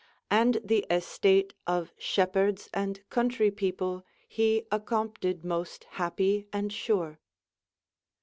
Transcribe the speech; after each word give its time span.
And 0.31 0.59
the 0.63 0.83
estate 0.89 1.53
of 1.67 1.93
shepherdes 1.95 2.69
and 2.73 3.03
countrie 3.11 3.51
people 3.55 4.03
he 4.27 4.65
accompted 4.71 5.45
moste 5.45 5.83
happie 5.91 6.47
and 6.51 6.73
sure." 6.73 7.19